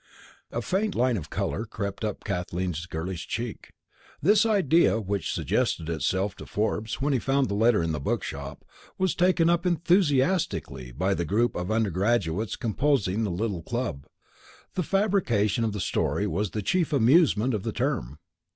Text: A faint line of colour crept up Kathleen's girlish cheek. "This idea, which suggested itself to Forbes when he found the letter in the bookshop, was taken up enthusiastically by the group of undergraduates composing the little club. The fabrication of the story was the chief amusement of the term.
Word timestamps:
A 0.51 0.63
faint 0.63 0.95
line 0.95 1.15
of 1.15 1.29
colour 1.29 1.63
crept 1.63 2.03
up 2.03 2.23
Kathleen's 2.23 2.87
girlish 2.87 3.27
cheek. 3.27 3.71
"This 4.19 4.47
idea, 4.47 4.99
which 4.99 5.31
suggested 5.31 5.89
itself 5.89 6.35
to 6.37 6.47
Forbes 6.47 6.99
when 7.01 7.13
he 7.13 7.19
found 7.19 7.47
the 7.49 7.53
letter 7.53 7.83
in 7.83 7.91
the 7.91 7.99
bookshop, 7.99 8.65
was 8.97 9.13
taken 9.13 9.47
up 9.47 9.63
enthusiastically 9.63 10.91
by 10.91 11.13
the 11.13 11.23
group 11.23 11.55
of 11.55 11.69
undergraduates 11.69 12.55
composing 12.55 13.23
the 13.23 13.29
little 13.29 13.61
club. 13.61 14.07
The 14.73 14.81
fabrication 14.81 15.63
of 15.63 15.71
the 15.71 15.79
story 15.79 16.25
was 16.25 16.49
the 16.49 16.63
chief 16.63 16.91
amusement 16.91 17.53
of 17.53 17.61
the 17.61 17.71
term. 17.71 18.17